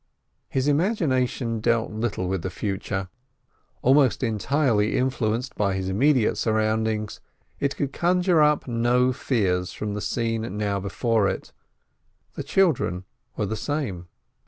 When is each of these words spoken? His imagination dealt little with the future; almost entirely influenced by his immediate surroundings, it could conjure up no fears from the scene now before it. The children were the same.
His 0.49 0.67
imagination 0.67 1.59
dealt 1.59 1.91
little 1.91 2.27
with 2.27 2.41
the 2.41 2.49
future; 2.49 3.09
almost 3.83 4.23
entirely 4.23 4.97
influenced 4.97 5.53
by 5.53 5.75
his 5.75 5.89
immediate 5.89 6.37
surroundings, 6.37 7.19
it 7.59 7.75
could 7.77 7.93
conjure 7.93 8.41
up 8.41 8.67
no 8.67 9.13
fears 9.13 9.73
from 9.73 9.93
the 9.93 10.01
scene 10.01 10.57
now 10.57 10.79
before 10.79 11.27
it. 11.27 11.53
The 12.33 12.41
children 12.41 13.03
were 13.37 13.45
the 13.45 13.55
same. 13.55 14.07